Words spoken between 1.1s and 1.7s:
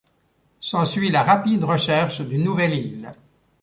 la rapide